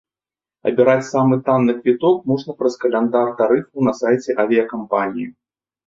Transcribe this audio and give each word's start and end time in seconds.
Абіраць 0.71 1.05
самы 1.09 1.37
танны 1.51 1.75
квіток 1.83 2.17
можна 2.33 2.51
праз 2.63 2.81
каляндар 2.87 3.33
тарыфаў 3.45 3.79
на 3.93 3.97
сайце 4.03 4.31
авіякампаніі. 4.49 5.33